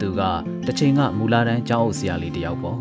[0.00, 0.20] သူက
[0.66, 2.78] တစ်ချိန်ကမူလာတန်းကျောင်းအုပ်ဆရာလေးတယောက်ပေါ့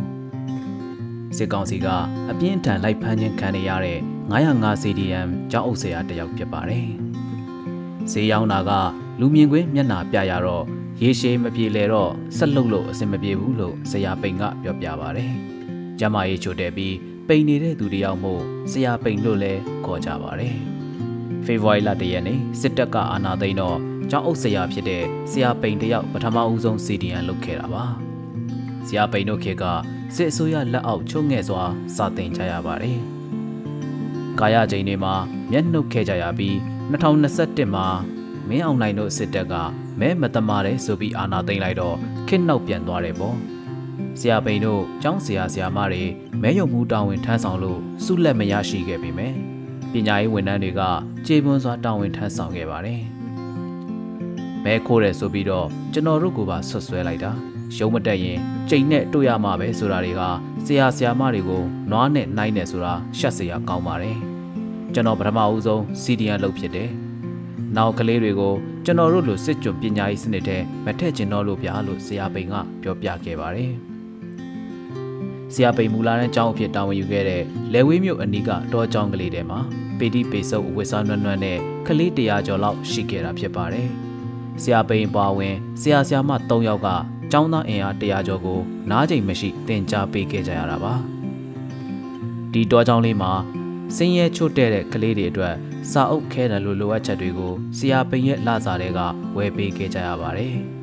[1.37, 1.87] စစ်ကောင်စီက
[2.29, 3.99] အပြင်းထန်လိုက်ဖမ်းခြင်းခံရတဲ့
[4.31, 6.87] 905 CDM ကျောင်းအုပ်ဆရာတယောက်ဖြစ်ပါတယ်
[8.11, 8.71] ဈေးရောင်းတာက
[9.19, 10.65] လူမြင်ကွင်းမျက်နှာပြရတော့
[11.01, 15.31] ရေရှည်မပြေလေတော့ဆက်လုပ်လို့အဆင်မပြေဘူးလို့ဆရာပိန်ကပြောပြပါတယ်
[15.99, 16.95] ကျမရေးချိုတဲ့ပြီး
[17.27, 18.41] ပိန်နေတဲ့သူတယောက်မို့
[18.71, 19.53] ဆရာပိန်လို့လဲ
[19.85, 20.76] ခေါ်ကြပါတယ်
[21.47, 23.77] ဖေဖော်ဝါရီလတရက်နေ့စစ်တပ်ကအာဏာသိမ်းတော့
[24.11, 27.85] ကျောင်းအုပ်ဆရာဖြစ်တဲ့ဆရာပိန်တယောက်ပထမဦးဆုံး CDN လုပ်ခဲ့တာပါ
[28.87, 29.63] ဆရာပိန်တို့ခေတ်က
[30.15, 31.63] စစ်အစိုးရလက်အောက်ချုံငဲ့စွာ
[31.95, 32.99] စာသင်ကြရပါတယ်
[34.39, 35.13] ကာယချိန်တွေမှာ
[35.51, 36.55] မျက်နှုတ်ခဲ့ကြရပြီး
[36.91, 37.87] 2021မှာ
[38.47, 39.53] မင်းအောင်နိုင်တို့စစ်တပ်က
[39.99, 41.95] မဲမတမာတယ်ဆိုပြီးအာဏာသိမ်းလိုက်တော့
[42.27, 43.35] ခစ်နောက်ပြန်သွားတယ်ပေါ့
[44.19, 46.03] ဆရာပိန်တို့ကျောင်းဆရာဆရာမတွေ
[46.41, 49.56] မဲယုံမှုတာဝန်ထမ်းဆောင်လို့စုလက်မရရှိခဲ့ပေမယ့်
[49.91, 50.81] ပညာရေးဝန်ထမ်းတွေက
[51.27, 53.01] ကြေပွန်းစွာတာဝန်ထမ်းဆောင်ခဲ့ပါတယ်
[54.63, 57.31] မဲခိုးတယ်ဆိုပြီးတော့ကျွန်တော်တို့ကပါဆွဆွဲလိုက်တာ
[57.77, 58.37] ရုံးမတက်ရင်
[58.69, 60.21] ချိန်နဲ့တွေ့ရမှာပဲဆိုတာတွေက
[60.65, 64.17] ဆရာဆရာမတွေကိုနွားနဲ့နှိုင်းနေဆိုတာရှက်စရာကောင်းပါတယ်
[64.93, 66.89] ကျွန်တော်ပထမဦးဆုံး CDN လုပ်ဖြစ်တယ်
[67.75, 68.53] နောက်ကလေးတွေကို
[68.85, 73.73] ကျွန်တော်တို့လိုစစ်ကြွပညာရေးစနစ်ထဲမထည့်ကျင်တော့လို့ပြလို့ဆရာပိန်ကပြောပြခဲ့ပါတယ်။
[75.53, 79.59] ဆရာပိန်မူလာတဲ့ကျောင်းအဖြစ်တာဝန်ယူခဲ့တဲ့လေဝေးမြို့အနီးကတောကျောင်းကလေးထဲမှာ
[79.97, 83.87] ပေတိပေဆုပ်အဝတ်စားနွမ်းနွမ်းနဲ့ကလေးတရာကျော်လောက်ရှိခဲ့တာဖြစ်ပါတယ်။
[84.61, 86.87] ဆရာပိန်ပါဝင်ဆရာဆရာမ၃ယောက်က
[87.31, 90.93] ကျောင်းသားအင်အားတရာကျော်ကိုနားချိန်မရှိတင် जा ပေးခဲ့ကြရတာပါ။
[92.51, 93.31] ဒီတောကျောင်းလေးမှာ
[93.95, 95.55] စင်းရဲချွတ်တဲ့ကလေးတွေအတွက်
[95.91, 98.99] စာအုပ်ခဲတယ်လို့လိုအပ်ချက်တွေကိုဆရာပိန်ရဲ့လစာတွေက
[99.37, 100.55] ဝယ်ပေးခဲ့ကြရပါတယ်။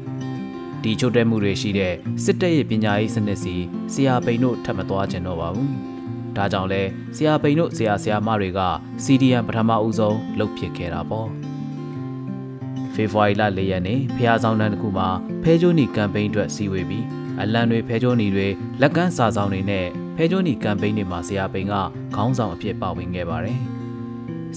[0.85, 3.55] ဒီချို့တဲ့မှုတွေရှိတဲ့စစ်တပ်ရဲ့ပညာရေးစနစ်စီ
[3.93, 5.69] ဆရာပိန်တို့ထပ်မသွားကျင်တော့ပါဘူး။
[6.37, 6.83] ဒါကြောင့်လဲ
[7.17, 8.61] ဆရာပိန်တို့ဆရာဆရာမတွေက
[9.05, 11.29] CDM ပထမဦးဆုံးလုပ်ဖြစ်ခဲ့တာပေါ့။
[12.95, 15.09] ဖေဖော်ဝါရီလ၄ရက်နေ့ဖျားဆောင်တန်းတစ်ခုမှာ
[15.43, 17.05] ဖဲချိုးနီကမ်ပိန်းအတွက်စီဝေးပြီး
[17.41, 18.49] အလံတွေဖဲချိုးနီတွေ
[18.81, 21.75] လက်ကမ်းစာဆောင်တွေနဲ့ဖဲချိုးနီကမ်ပိန်းတွေမှာဆရာပိန်က
[22.15, 23.61] ခေါင်းဆောင်အဖြစ်ပါဝင်ခဲ့ပါတယ်။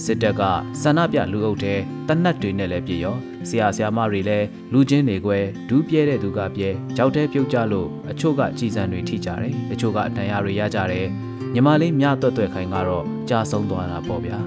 [0.04, 0.42] စစ်တပ်က
[0.82, 3.16] ဆန္ဒပြလူအုပ်တဲ့တနတ်တွေနဲ့လည်းပြည်ရော
[3.48, 11.06] ဆရာဆရာမတွေလည်းလူချင်းတွေကွဲဒူးပြဲတဲ့သူကပြဲကြောက်တဲ့ပြုတ်ကြလို့အချို့ကကြည်စံတွေထိကြတယ်တချို့ကအတန်ရတွေရကြတယ်
[11.54, 14.38] ညီမလေးမြတ်တွတ်တွတ်ခိုင်ကတော့ကြာဆုံးသွားတာပေါ့ဗျာ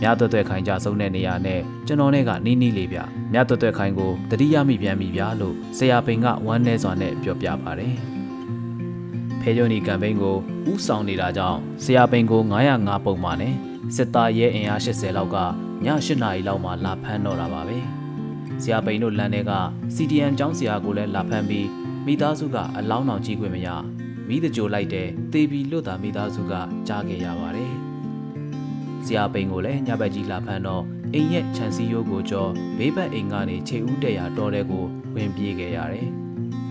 [0.00, 2.98] မြတ်တွတ်တွတ်ခိုင်ကြာဆုံးတဲ့နေရာနဲ့ကျွန်တော်နဲ့ကနီးနီးလေးဗျ
[3.32, 7.94] မြတ်တွတ်တွတ်ခိုင်ကိုတတိယမိပြန်ပြီဗျာလို့ဆရာပိန်ကဝမ်းနေစွာနဲ့ပြောပြပါတယ်
[9.40, 10.36] ဖဲဂျိုနီကမ်ပိန်းကို
[10.72, 12.40] ဥဆောင်နေတာကြောင့်ဆရာပိန်ကို
[12.74, 15.44] 905ပုံမှန်နဲ့ စစ်သားရဲအင်အား80လောက်ကည
[16.06, 17.78] 8နာရီလောက်မှလာဖမ်းတော့တာပါပဲ။
[18.62, 19.52] ဆရာပိန်တို့လမ်းထဲက
[19.94, 21.68] CDN ကျောင်းဆရာကိုလည်းလာဖမ်းပြီး
[22.06, 23.68] မိသားစုကအလောင်းအောင်ကြီးခွင့်မရ
[24.28, 26.54] မိတကြိုလိုက်တဲ့တေဘီလွတ်တာမိသားစုက
[26.88, 27.72] ကြားခဲ့ရပါတယ်။
[29.04, 32.46] ဆရာပိန်ကိုလည်းညဘက်ကြီးလာဖမ်းတော့အိမ်ရဲ့ခြံစည်းရိုးကိုကြော
[32.78, 36.08] ဘေးဘက်အိမ်ကနေခြေဦးတက်ရတော်တဲ့ကိုဝင်ပြေးခဲ့ရတယ်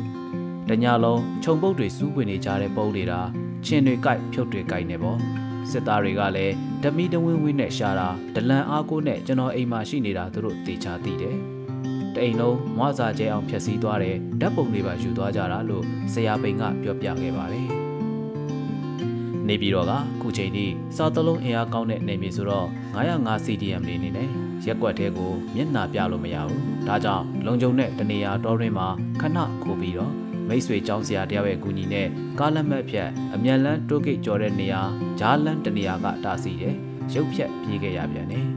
[0.70, 3.20] ။တညလုံးခြုံပုတ်တွေစူးပွေနေကြတဲ့ပုံတွေတာ
[3.66, 5.20] ချင်းတွေကြိုက်ဖြုတ်တွေကြိုက်နေပေါ့။
[5.72, 11.38] စစ်သားတွေကလည်း ဓမီတဝင်းဝင်းနဲ့ရှာတာဒလန်အားကိုနဲ့ကျွန်တော်အိမ်မှာရှိနေတာသူတို့တေချာသိတယ်။
[12.14, 17.68] တအိမ်လုံးမွားစာကျဲအောင်ဖျက်ဆီးသွားတယ်ဓာတ်ပုံတွေပါယူသွားကြတာလို့ဆရာပိန်ကပြောပြခဲ့ပါတယ်။
[19.48, 24.30] နေပြည်တော်ကခုချိန်ထိစာတလုံးအင်အားကောင်းတဲ့နေမြေဆိုတော့905 CDM လေးနေနဲ့
[24.66, 28.88] ရက်ွက်တဲကိုမျက်နှာပြလို့မရဘူး။ဒါကြောင့်လုံခြုံတဲ့တနေရာတော်ရင်းမှာ
[29.22, 32.08] ခဏခိုးပြီးတော့ မိတ်ဆွေចောင်းဆရာတယောက်ရဲ့ကူညီနဲ့
[32.40, 34.82] ကားလက်မှတ်ဖြတ်အမြန်လန်းတိုးဂိတ်ကျော်တဲ့နေရာ
[35.20, 36.76] ဂျားလန်းတနေရာကတားဆီးတယ်
[37.14, 38.48] ရုပ်ဖြတ်ပြေးခဲ့ရပြန်တယ်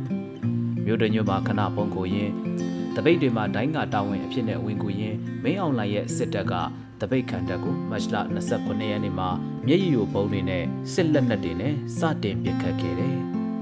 [0.85, 2.33] မြို့တညွတ်မှာခဏပုံကိုရင်း
[2.94, 6.55] တပိတ်တွေမှာဒိုင်းကတာဝန်အဖြစ်နဲ့ဝင်ကူရင်းမင်းအောင်လှိုင်ရဲ့စစ်တပ်က
[7.00, 8.16] တပိတ်ခံတပ်ကိုမတ်လ
[8.50, 9.29] 29ရက်နေ့မှာ
[9.66, 13.16] မျက်ရည်ယိုပုံတွေနဲ့စစ်လက်နက်တွေနဲ့စတင်ပစ်ခတ်ခဲ့တယ်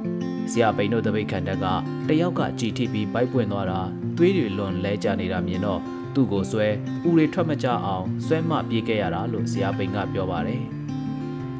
[0.50, 1.66] ။ဆရာပိန်တို့တပိတ်ခံတပ်က
[2.08, 3.80] တယောက်ကကြည်ထိပြီးပိုက်ပွင့်သွားတာ
[4.16, 5.80] သွေးတွေလွန်လဲကျနေတာမြင်တော့
[6.18, 10.62] သူ့ကိုဆွဲဥတွေထွက်မကြအောင်ဆွဲမပြေးခဲ့ရတာလို့ဇရာပိန်ကပြောပါတယ်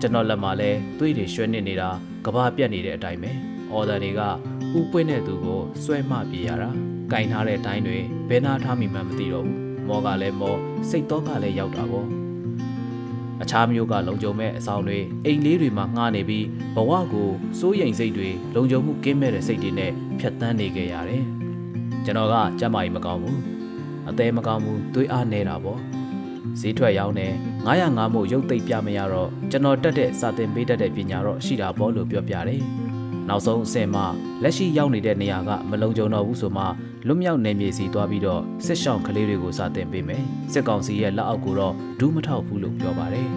[0.01, 1.91] ကျွန်တော်လက်မှာလဲသွေးတွေရွှဲနစ်နေတာ
[2.25, 3.33] ကဘာပြက်နေတဲ့အတိုင်းပဲ
[3.73, 4.21] အော်ဒါတွေက
[4.79, 6.71] ဥပွင့်တဲ့သူကိုဆွဲမပြေးရတာ
[7.13, 10.57] ကင်ထားတဲ့အတိုင်းတွေဘယ်နာထားမိမှမသိတော့ဘူးမောကလည်းမော
[10.91, 12.07] စိတ်တော့ကလည်းရောက်တာပေါ့
[13.43, 21.25] အခြားမျိုးကလုံခြုံမဲ့အဆောင်တွေအိမ်လေးတွေမှာငှားနေပြီးဘဝကိုစိုးရိမ်စိတ်တွေလုံခြုံမှုကင်းမဲ့တဲ့စိတ်တွေနဲ့ဖြတ်တန်းနေခဲ့ရတယ်
[22.05, 23.58] ကျွန်တော်ကကြမ်းမာကြီးမကောင်းဘူး
[24.09, 25.79] အသေးမကောင်းဘူးသွေးအားနေတာပေါ့
[26.61, 27.33] ဈေးထွက်ရောင်းတယ်
[27.67, 32.63] 905မို့ရုပ်သိပ်ပြမရတော့ကျွန်တော်တက်တဲ့စာသင်ပေးတတ်တဲ့ပညာတော့ရှိတာပေါ့လို့ပြောပြတယ်
[33.29, 34.03] နောက်ဆုံးအဆင့်မှ
[34.43, 36.65] လက်ရှိရောက်နေတဲ့နေရာကမလုံခြုံတော့ဘူးဆိုမှ
[37.07, 43.29] လွတ်မြောက်နေမြေစီသွားပြီးတော့စစ်ရှောင်းကလေးတွေကိုစာသင်ပေးမယ်စစ်ကောင်စီရဲ့လက်အောက်ကိုတော့ဒူးမထောက်ဘူးလို့ပြောပါတယ်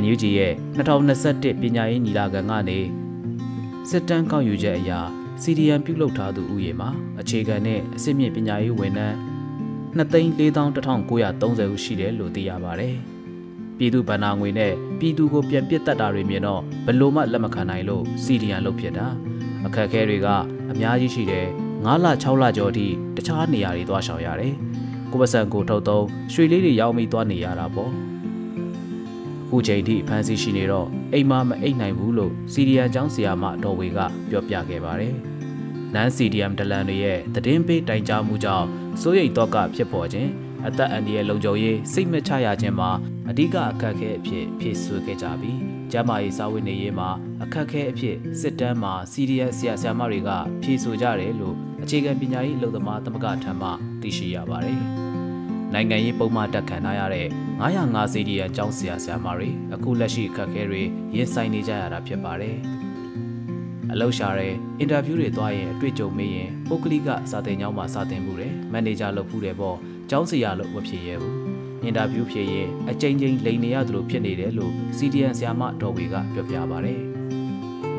[0.00, 2.78] NUG ရဲ့2021ပညာရေးညီလာခံကနေ
[3.90, 4.90] စစ်တမ်းကောက်ယူချက်အရ
[5.42, 9.16] CDM ပြုလုပ်ထားသူဥယေမှာအခြေခံနဲ့အစစ်မြင့်ပညာရေးဝန်ထမ်း
[9.98, 12.96] 2,441,930ဦးရှိတယ်လို့သိရပါတယ်။
[13.78, 19.06] ပြည်သူ့ဗဏ္ဍာငွေနဲ့ပြည်သူကိုပြန်ပစ်တက်တာတွေမြင်တော့ဘလို့မှလက်မခံနိုင်လို့ CDM လုပ်ဖြစ်တာ
[19.66, 20.28] အခက်အခဲတွေက
[20.70, 21.46] အများကြီးရှိတယ်
[21.84, 24.54] 9လ6လကျော်အထိတခြားနေရာတွေသွားရှောင်ရတယ်။
[25.10, 28.13] ကိုပစံကိုထုတ်သုံးရွှေလေးတွေရောင်းပြီးသွားနေရတာပေါ့။အ
[29.54, 33.98] ခုချိန်ထိဖမ်းဆီးရှိနေတော့အိမ်မမအိတ်နိုင်ဘူးလို့စီဒီယန်ကျောင်းဆရာမဒေါ်ဝေက
[34.30, 35.14] ပြောပြခဲ့ပါတယ်။
[35.94, 38.66] နန်း CDM ဒလန်တွေရဲ့သတင်းပေးတိုင်ကြားမှုကြောင့်
[39.00, 40.30] စိုးရိမ်တော့ကဖြစ်ပေါ်ခြင်း
[40.66, 42.90] အသက်အန္တရာယ်လုံခြုံရေးစိတ်မချရခြင်းမှာ
[43.28, 45.58] အဓိကအခက်အခဲအဖြစ်ဖြည့်ဆွေးခဲ့ကြပြီး
[45.92, 47.10] ကျန်းမာရေးစာဝန်နေရေးမှာ
[47.42, 50.30] အခက်အခဲအဖြစ်စစ်တမ်းမှာ CDS ဆရာဆရာမတွေက
[50.62, 53.68] ဖြည့်ဆိုကြတယ်လို့အခြေခံပညာရေးအလုပ်သမားသမဂ္ဂထံမှ
[54.00, 54.82] သိရှိရပါတယ်။
[55.74, 57.26] နိုင်ငံရေးပုံမှန်တက်ခံထားရတဲ့
[57.60, 60.82] 905 CDS ကျောင်းဆရာဆရာမတွေအခုလက်ရှိအခက်အခဲတွေ
[61.16, 62.56] ရင်ဆိုင်နေကြရတာဖြစ်ပါတယ်။
[63.92, 69.76] အလောက်ရှာတဲ့အင်တာဗျူးတွေသွားရင်အတွေ့အကြုံမေးရင်ပုဂ္ဂလိကစာသင်ကျောင်းမှာစာသင်မှုတယ်မန်နေဂျာလုပ်မှုတယ်ပေါ့
[70.10, 71.34] ကျောင်းဆရာလို့မဖြစ်ရဘူး
[71.82, 76.96] အင်တာဗျူးဖြေရင်အကြိမ်ကြိမ်လိန်နေရသလိုဖြစ်နေတယ်လို့ CDN ဆရာမဒေါ်ဝေကပြောပြပါဗျ။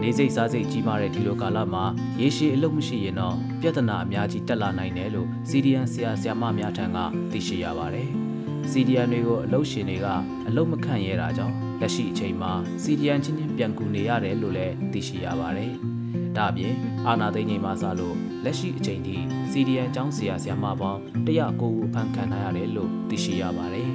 [0.02, 1.84] နေစိတ်စားစိတ်ကြီးမားတဲ့ဒီလိုကာလမှာ
[2.20, 6.98] ရေရှည်အလုပ်မရှိရင်တော့ပြဿနာအများကြီးတက်လာနိုင်တယ်လို့ CDN ဆရာဆရာမများထံက
[7.32, 8.10] သိရှိရပါတယ်။
[8.72, 10.08] CDN တွေကိုအလုပ်ရှင်တွေက
[10.48, 12.52] အလုပ်မခန့်ရဲတာကြောင့်လက်ရှိအချိန်မှာ
[12.84, 15.74] CDN ချင်းချင်းပြန်ကူနေရတယ်လို့လည်းသိရှိရပါတယ်။
[16.38, 16.74] ဒါ့အပြင်
[17.08, 19.16] အာနာသိန်းချိန်မှာစလို့လက်ရှိအချိန်ထိ
[19.52, 23.92] CDN ကျောင်းဆရာဆရာမပေါင်း109ဦးအဖမ်းခံထားရတယ်လို့သိရှိရပါတယ်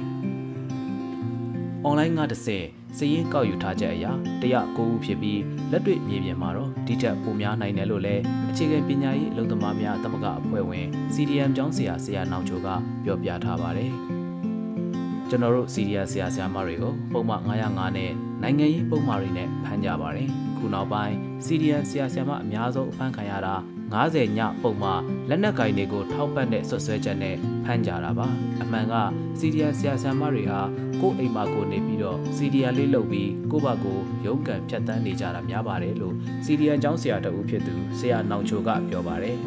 [1.87, 2.65] online ကတစ်ဆင့်
[2.97, 4.05] စည်ရင်ကောက်ယူထားချက်အရ
[4.41, 5.41] 109ဦးဖြစ်ပြီး
[5.71, 12.67] လက်တွေ့မြေပြင်မှာတော့ဒီထက်ပိုများနိုင်တယ်လို့လည်းအခြေခံပညာရေးအလုပ်သမားများသမဂ္ဂအဖွဲ့ဝင် CDM ကျောင်းဆရာဆရာနောင်ချိုက
[13.03, 13.91] ပြောပြထားပါတယ်။
[15.29, 21.15] ကျွန်တော်တို့ CDM ဆရာဆရာမတွေကိုပုံမှန်905နဲ့နိုင်ငံရေးပုံမှန်တွေနဲ့ဖမ်းကြပါတယ်။ခုနောက်ပိုင်း
[21.45, 23.55] CDM ဆရာဆရာမအများဆုံးအဖမ်းခံရတာ
[23.93, 24.89] 90ညပုံမှ
[25.29, 28.27] လက်နက်ကင်တွေကိုထောက်ပံ့တဲ့ဆွဆွဲချက်နဲ့ဖမ်းကြတာပါ
[28.61, 28.93] အမှန်က
[29.39, 30.61] စီဒီယန်ဆရာဆရာမတွေဟာ
[31.01, 39.37] ကိုယ့်အိမ်မှာကိုနေပြီးတော့စီဒီယန်လေးလုပ်ပြီးကိုယ့်ဘက်ကိုရုန်းကန်ဖြတ်တန်းနေကြတာများပါတယ်လို့စီဒီယန်ကျောင်းဆရာတဦးဖြစ်သူဆရာနောင်ချိုကပြောပါတယ်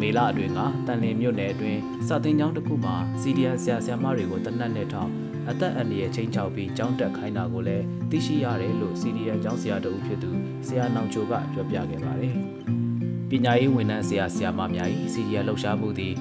[0.00, 5.10] မေလအတွင်းကတန်လင်မြို့နယ်အတွင်းစာသင်ကျောင်းတစ်ခုမှာစီဒီယန်ဆရာဆရာမတွေကိုတနက်နဲ့ထောက်
[5.50, 10.30] အသက်အန္တရာယ်ချင်းချောက်ပြီးကျောင်းတက်ခိုင်းတာကိုလည်းသိရှိရတယ်လို့စီဒီယန်ကျောင်းဆရာတဦးဖြစ်သူ
[10.66, 12.51] ဆရာနောင်ချိုကပြောပြခဲ့ပါတယ်
[13.32, 16.14] ပညာရေးဝန်ထမ်းဆရာဆရာမများ၏စီရီယာလှုပ်ရှားမှုသည်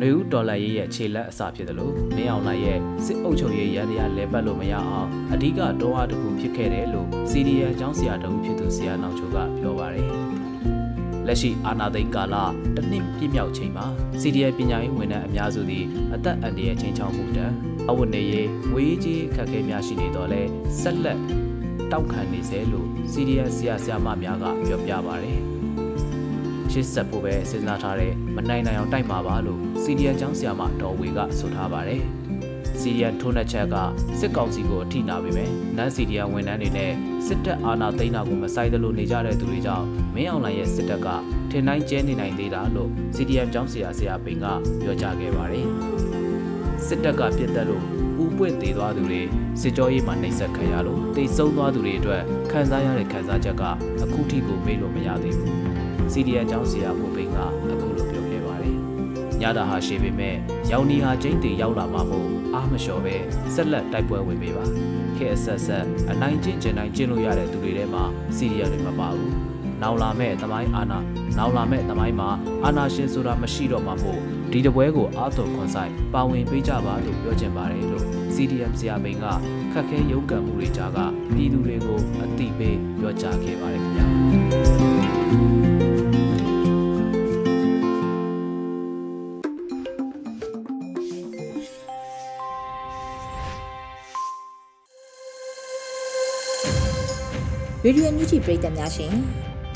[0.00, 10.10] နှွေဦးဒေါ်လာရေးရဲ့ခြေလက်အစဖြစ်တယ်လို့မင်းအောင်လှိုင်ရဲ့စစ်အုပ်ချုပ်ရေးရန်တရားလဲပတ်လို့မရအောင်အဓိကတောအားတစ်ခုဖြစ်ခဲ့တယ်လို့စီရီယာအကြောင်းဆရာတဦးဖြစ်သူဆရာနောင်ချိုကပြောပါတယ်
[11.26, 12.34] လက်ရှိအာနာသိန်းကာလ
[12.76, 13.86] တစ်နှစ်ပြည့်မြောက်ချိန်မှာ
[14.20, 15.84] စီရီယာပညာရေးဝန်ထမ်းအများစုသည်
[16.14, 17.46] အသက်အန္တရာယ်ချင်းချောင်းမှုတံ
[17.90, 20.42] အဝတ်နေရေးငွေကြီးအခက်အခဲများရှိနေတော့လဲ
[20.80, 21.18] ဆက်လက်
[21.92, 25.49] တောက်ခံနေစေလို့စီရီယာဆရာဆရာမများကပြောပြပါတယ်
[26.72, 32.02] ရှစ်ဆက်ဖို့ပဲစဉ်းစားထားတဲ့မနိုင်နိုင်အောင်တိုက်မှာပါလို့စီဒီယန်ကျောင်းဆရာမဒေါ်ဝေကဆိုထားပါတယ်။
[32.80, 33.76] စီဒီယန်ထိုးနှက်ချက်က
[34.20, 36.92] စစ်ကောင်စီကိုအထိနာပေမဲ့နန်းစီဒီယန်ဝန်ထမ်းတွေနဲ့
[37.26, 41.08] စစ်တပ်အာဏာသိမ်းတာကိုမဆိုင်သလိုနေကြတဲ့သူတွေကြောင့်မင်းအောင်လှိုင်ရဲ့စစ်တပ်က
[41.50, 44.46] ထင်တိုင်းကျဲနေနိုင်သေးတာလို့စီဒီယန်ကျောင်းဆရာဆရာပိန်က
[44.82, 45.66] ပြောကြားခဲ့ပါတယ်။
[46.86, 47.84] စစ်တပ်ကပြစ်တက်လို့
[48.24, 49.20] ဥပွင့်သေးသွားသူတွေ
[49.60, 53.62] စစ်ကြောရေးမှာနှိပ်စက်ခံရလို့တိတ်ဆုံးသွားသူတွေအတွက်ခံစားရတဲ့ခံစားချက်က
[54.02, 55.59] အခုထိကိုမေ့လို့မရသေးဘူး
[56.12, 57.38] စီဒီအကြောင်းဆရာကိုပိန်က
[57.70, 58.76] အခုလိုပြောခဲ့ပါတယ်။
[59.40, 60.34] ညတာဟာရှိပေမဲ့
[60.70, 63.16] ရောင်နီဟာကျင်းတီရောက်လာမှာမို့အားမလျှော်ပဲ
[63.54, 64.64] ဆက်လက်တိုက်ပွဲဝင်ပေးပါ။
[65.16, 68.04] ခဲအဆက်ဆက်အနိုင်ကျင့်ကျင်နိုင်ကျင့်လို့ရတဲ့သူတွေထဲမှာ
[68.36, 69.32] စီဒီယာတွေမပါဘူး။
[69.82, 70.98] နောက်လာမဲ့သမိုင်းအာနာ
[71.38, 72.30] နောက်လာမဲ့သမိုင်းမှာ
[72.64, 74.20] အာနာရှင်ဆိုတာမရှိတော့မှာမို့
[74.52, 79.26] ဒီတပွဲကိုအာသွန်ခွန်ဆိုင်ပါဝင်ပေးကြပါလို့ပြောချင်ပါတယ်လို့ CDM ဆရာမိန်က
[79.72, 80.98] ခက်ခဲရုန်းကန်မှုတွေကြားက
[81.34, 84.06] ပြည်သူတွေကိုအတိပေးပြောကြားခဲ့ပါတယ်ခင်ဗျာ။
[97.84, 99.14] ရေဒီယိုမြူချီပရိသတ်များရှင်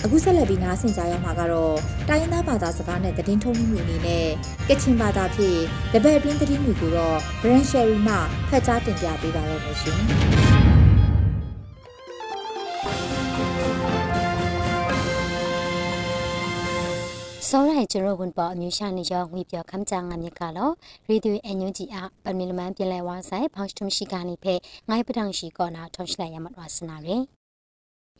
[0.05, 1.77] အခုဆက်လက်ပြီးနားဆင်ကြရမှာကတော့
[2.09, 4.27] တိုင်းရင်းသားဘာသာစကားနဲ့သတင်းထုတ်လွှင့်မှုအနေနဲ့
[4.69, 5.61] ကချင်ဘာသာဖြင့်
[5.93, 8.17] တပတ်အတွင်းသတင်းတွေကိုတော့ Brand Sherry မှ
[8.49, 9.99] ဖတ်ကြားတင်ပြပေးပါရမရှင်
[17.49, 20.71] စောရိုင်ကျရဝန်ပေါ်အမျိုးရှာနေရောငွေပြောခမ်းချာငါမြက်ကလော
[21.09, 24.55] ရေဒီယိုအန်ယူဂျီအပမီလမန်ပြင်လဲဝါဆိုင်ဖောင်းစတုံရှိကနေဖဲ
[24.88, 27.25] ငိုင်းပထောင်ရှိကောနာထောင်းရှလိုက်ရမှာဝါစနာရင်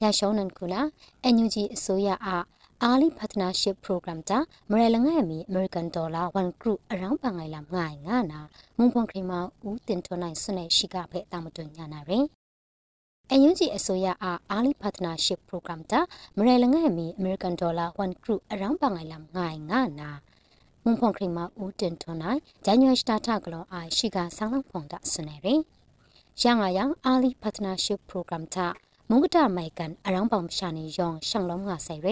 [0.03, 0.81] ရရှောင်းနန်ကူလာ
[1.23, 2.45] အန်ယူဂျီအစိုးရအား
[2.83, 4.39] အာလီဖတ်နာရှစ်ပရိုဂရမ်တာ
[4.71, 8.41] မရလငယ်မီအမေရိကန်ဒေါ်လာ1 group အရောင်းပန်ငိုင်လာငိုင်ငါနာ
[8.77, 9.33] မုံပွန်ခရီမ
[9.69, 12.25] ဦးတင်ထွန်းနိုင်ဆွနဲ့ရှိကဖဲတာမတွညာနာရင်
[13.41, 16.01] NUG အစိုးရအား Early Partnership Program တာ
[16.39, 20.11] မရလငယ်မီ American Dollar 1 Group အရောင်းပငိုင်လမ်ငိုင်ငါနာ
[20.83, 25.49] မွန်ဖုန်ခရီမဦးတင်ထွန်နိုင်ဂျန်နဝါရီစတာထကလောအိုင်ရှိကဆောင်းလုံးဖုန်တာဆွနေရ
[26.43, 28.69] ရငါယံ Early Partnership Program တာ
[29.11, 32.09] မုန်ကတမိုင်ကန်အရောင်းပေါင်ရှာနေယောင်ရှောင်းလုံးငါဆိုင်ရ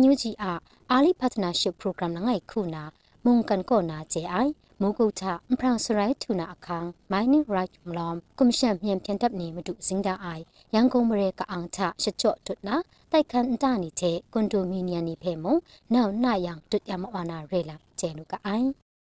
[0.00, 0.58] NUG အား
[0.94, 2.84] Early Partnership Program ငိုင်ခုနာ
[3.24, 10.42] မုန်ကန်ကောနာကျေအိုင်မုကုတ်ထအဖရန်စရိုက်ထူနာအခန်း mining right မလောမ်ကွန်ရှင်မြန်ပြန်တပ်နေမတူစင်တာအိုင်
[10.74, 12.76] ရန်ကုန်မရဲကအောင်ထရှချော့တွနာ
[13.12, 15.54] တိုက်ခန်တနီတဲ့ကွန်ဒိုမီနီယံနေဖဲမုံ
[15.94, 18.68] နောက်နှယံတွရမဝနာရဲလာကျဲနုကအိုင်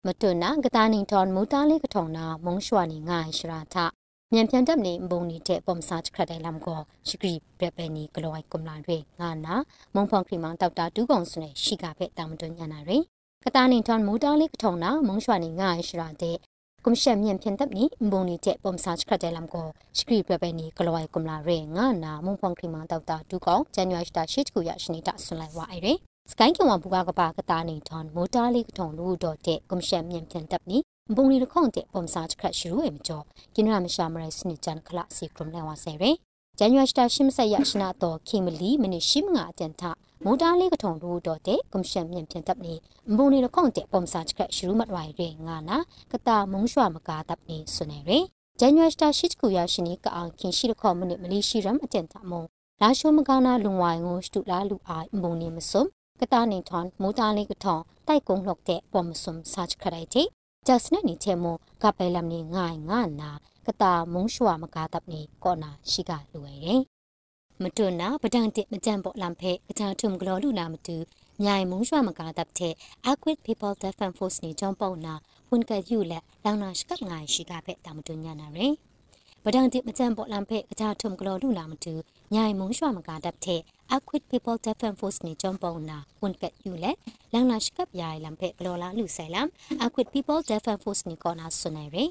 [0.07, 3.77] မတွနာကတာနင်းထွန်မူတာလေးကထုံနာမုံရွှာနေငိုင်ရှရာထ
[4.35, 9.55] မြန်ပြန်တပ်နေဘုံနေတဲ့ပုံစာခရက်တိုင်လမ်ကိုရှိကရီပရပနီဂလိုဝိုင်ကွန်လာတွေငါနာ
[9.95, 13.03] မုံဖောင်ခရီမောင်တောက်တာဒူးကုံစနေရှိကဖက်တာမတွညာနာရယ်
[13.45, 16.37] ကတာနင်ထွန်မူတာလေးကထုံနာမုံရွှာနေငါရှရာတဲ့
[16.85, 25.99] ကွန်ရှင်မြန်ပြန်တပ်နေဘုံနေတဲ့ပုံစာခရက်တိုင်လမ်ကိုရှိကရီပရပနီဂလိုဝိုင်ကွန်လာတွေငါနာမုံဖောင်ခရီမောင်တောက်တာဒူးကုံဇန်နဝါရီတာရှိတကူရရှိနေတာဆွန်လိုက်ဝါအဲ့ရယ်
[26.31, 30.79] စကိုင်းကဝဘူကကပါကတာနေထွန်မိုတာလေးကထုံလူတော့တဲ့ကွန်ရှင်မြန်ပြန်တပ်နေ
[31.15, 36.17] ဘုံလီလခုံတဲ့ပုံစာခရက်ရှိရူအမကျော်กินရမရှာမရဲစနစ်ချန်ခလာစီကရုံလဲဝါဆယ်ရယ်
[36.59, 39.83] ဇန်နဝါရီတာရှင်းမဆက်ရရှနာတော့ခင်မလီမိနစ်ရှိမငါအတန်ထ
[40.25, 42.75] မိုတာလေးကထုံလို့တော့တဲ့ကွန်ရှင်မြန်ပြန်တပ်နေ
[43.17, 45.79] ဘုံလီလခုံတဲ့ပုံစာခရက်ရှိရူမတ်ဝိုင်ရဲငါနာ
[46.13, 48.25] ကတာမုံရွှာမကာတပ်နေဆွနေရယ်
[48.61, 52.43] ဇန်နဝါရီတာရှိကူရရှိနီကအောင်ခင်ရှိလခေါမိနစ်မလီရှိရမ်အတန်ထမုံ
[52.83, 55.85] လာရှိုမကာနာလုံဝိုင်ကိုစတူလာလူအိုင်ဘုံနေမစုံ
[56.21, 60.29] ကတာနေထွန်မိုတာလေးကထုံတိုက်ကုံလှောက်တဲ့ပေါ်မစုံစာချခရိုက်တဲ့
[60.67, 61.45] ဂျက်စနဲ့နီချေမ
[61.83, 63.31] ကပဲလမ်နီငိုင်ငါနာ
[63.67, 66.83] ကတာမုံရှွာမကာတပ်နီကောနာရှိကလွယ်တယ်
[67.63, 70.97] မတွနာပဒန်တစ်မကြံပေါ်လမ်ဖဲကတာထုံဂလောလူနာမတူ
[71.43, 72.75] မြိုင်မုံရှွာမကာတပ်တဲ့
[73.11, 75.15] Aquid People Defense Force နီကြောင်းပေါ့နာ
[75.51, 78.75] ဝန်ကယူလက်လောင်နာရှိကငိုင်ရှိကဖဲတာမတွညာနာရယ်
[79.45, 81.95] ပဒန်တစ်မကြံပေါ်လမ်ဖဲကတာထုံဂလောလူနာမတူ
[82.33, 83.61] မြိုင်မုံရွှာမကာတပ်တဲ့
[83.95, 86.93] Acquit People Defense Force နေကြုံပုံနာဝန်ကယူလေ
[87.33, 89.49] လန်လာရှိကပ်ယာလမ်ဖဲကလောလာလူဆိုင်လမ်
[89.85, 92.11] Acquit People Defense Force နေကောနာဆွနေရယ်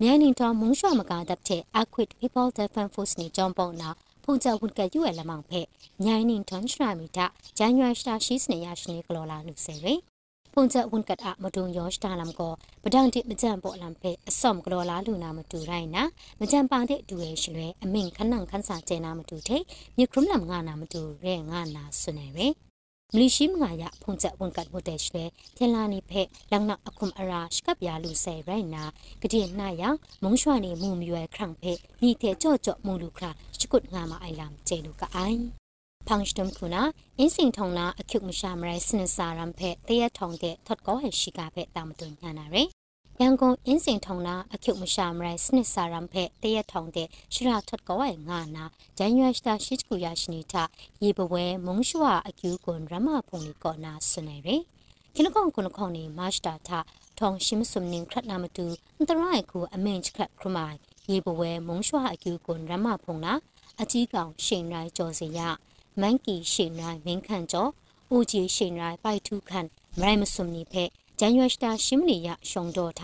[0.00, 3.88] မြိုင်နေတော်မုံရွှာမကာတပ်တဲ့ Acquit People Defense Force နေကြုံပုံနာ
[4.24, 5.60] ဖုန်ကြဝန်ကယူရလမောင်ဖဲ
[6.04, 7.26] မြိုင်နေထွန်ချရာမီတာ
[7.58, 9.98] ဇန်နဝါရီစတာရှိစနေရရှိနေကလောလာလူဆိုင်ရယ်
[10.54, 16.04] ပုံချက်ဝန်ကတ်အမဒုံယောရှတာလမ်ကိုပဒန်တိမကြံပေါ်လမ်ဖေအစော့ကလောလာလူနာမတူရိုင်းနာ
[16.40, 19.62] မကြံပါတဲ့ဒူရဲ့ရှလွဲအမင်ခနန်ခန်းစာကျဲနာမတူတဲ့
[19.96, 22.46] မြေခရုမလမ်ငါနာမတူရဲငါနာဆွနေပဲ
[23.14, 25.24] မလီရှိမငါရဖုန်ချက်ဝန်ကတ်မိုတဲ့ရှလွဲ
[25.56, 28.84] ထင်လာနေဖက်လန်နာအခုမအရာရှကပ်ယာလူဆယ်ရိုင်းနာ
[29.22, 29.82] ကတိနာယ
[30.22, 35.63] မုံရွှာနေမူမြွယ်ခရန့်ဖက်ညီတဲ့ကြော့ကြော့မူလူခရာရှကုတ်ငါမအိုင်လမ်ကျဲလူကအိုင်
[36.04, 42.68] 펑슈톰 쿠나 인싱 통나 아큐 무샤마라이 스니사람 페 테야 통게 텄고 한시가 페 담돈 냐나레
[43.16, 50.68] 양곤 인싱 통나 아큐 무샤마라이 스니사람 페 테야 통데 시라 텄고 와이 나나 잔유아시타 시츠쿠야시니타
[51.00, 54.68] 예버웨 몽슈와 아큐 곤 라마 퐁니 거나 스네레
[55.16, 56.70] ခင်းကောင်ကုနခေါနေမတ်တာထ
[57.18, 60.76] ထောင်ရှိမစုံနင်းခရနာမတူအန်တရိုင်ကိုအမင်ချခရခရမိုင်
[61.10, 63.32] ရေပဝဲမုံရွှာအကျူကွန်ရမဖုံနာ
[63.80, 65.40] အကြီးကောင်ရှိန်ရိုင်းကျော်စင်ရ
[66.00, 67.70] မန်ကီရှင်ရိုင်မင်းခန့်ကျော်
[68.14, 69.68] ဦးကြီးရှင်ရိုင်ပိုက်ထုခန့်
[70.00, 73.02] မရိုင်မစုံနီဖက်ဂျန်ရွှစတာရှင်းမနီယရှုံတော်ထ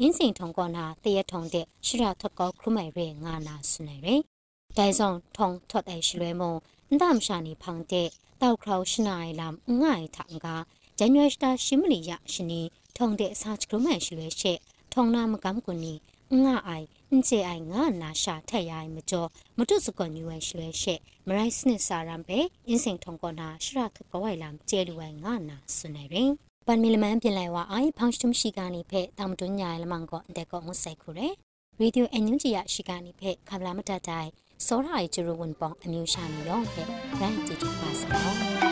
[0.00, 4.14] အင်းစင်ထုံကောနာတရထုံတဲ့ရှရထွက်ကောခရုမိုင်ရဲငါနာစနေရဲ
[4.76, 6.54] တိုင်ဆောင်ထုံထွက်တဲ့ရှလွဲမုံ
[6.88, 8.08] အန်တမရှာနေဖောင်တဲ့
[8.40, 10.46] တောက်ခေါရှနိုင်လမ်ငိုင်ထံက
[10.98, 12.62] ဂျန်ရွှစတာရှင်းမနီယရှင်နီ
[12.96, 14.58] ထုံတဲ့အစာချခရုမိုင်ရှလွဲရှက်
[14.92, 15.94] ထုံနာမကမ်ကွနီ
[16.44, 26.30] ငါအိုင် အင်းချေအိုင်ငါနာရှာထက်ရိုင်မကျော်မတုစကွန်ယူဝဲရှလွဲရှက်မရိုက်စနစ်စာရံပဲအင်းစင်ထုံကောနာရှရခကဝိုင်လမ်ကျဲလူဝိုင်ငါနာဆွနေရင်
[26.66, 31.28] ပန်မီလမန်ပြင်လိုက်ဝအိုင်ဖောင်စတုရှိကနေဖက်တာမတွညာလမန်ကောအတက်ကောငုဆိုင်ခုရဲ
[31.80, 34.28] ရေဒီယိုအန်ယူဂျီယရှိကနေဖက်ခဗလာမတတိုင်
[34.66, 36.88] စောရိုင်ဂျူရဝန်ပေါင်အမျိုးရှာနေတော့ဖက်
[37.20, 38.71] ရိုင်းကြည့်ကြပါစ